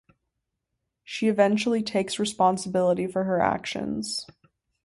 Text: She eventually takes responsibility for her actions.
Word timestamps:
She 1.03 1.27
eventually 1.27 1.83
takes 1.83 2.17
responsibility 2.17 3.05
for 3.05 3.25
her 3.25 3.39
actions. 3.39 4.25